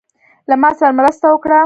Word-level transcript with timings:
له 0.49 0.55
ماسره 0.61 0.95
مرسته 0.99 1.25
وکړه. 1.29 1.59